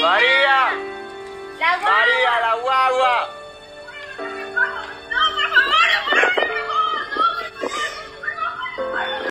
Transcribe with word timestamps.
María. 0.00 0.70
La. 1.58 1.82
María, 1.82 2.40
la 2.40 2.54
guagua. 2.62 3.39